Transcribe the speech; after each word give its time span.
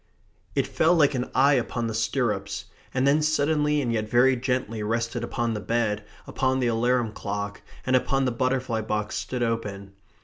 It 0.55 0.65
fell 0.65 0.95
like 0.95 1.13
an 1.13 1.29
eye 1.35 1.53
upon 1.53 1.85
the 1.85 1.93
stirrups, 1.93 2.65
and 2.91 3.05
then 3.05 3.21
suddenly 3.21 3.83
and 3.83 3.93
yet 3.93 4.09
very 4.09 4.35
gently 4.35 4.81
rested 4.81 5.23
upon 5.23 5.53
the 5.53 5.59
bed, 5.59 6.03
upon 6.25 6.59
the 6.59 6.65
alarum 6.65 7.11
clock, 7.11 7.61
and 7.85 7.95
upon 7.95 8.25
the 8.25 8.31
butterfly 8.31 8.81
box 8.81 9.13
stood 9.15 9.43
open. 9.43 9.93